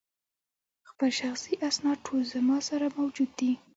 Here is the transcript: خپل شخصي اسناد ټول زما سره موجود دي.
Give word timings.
خپل 0.89 1.09
شخصي 1.21 1.53
اسناد 1.69 1.97
ټول 2.05 2.19
زما 2.33 2.57
سره 2.69 2.85
موجود 2.97 3.29
دي. 3.39 3.51